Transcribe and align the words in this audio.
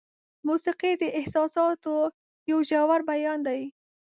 موسیقي 0.47 0.91
د 1.01 1.03
احساساتو 1.19 1.93
یو 2.49 2.59
ژور 2.69 3.01
بیان 3.09 3.39
دی. 3.47 3.61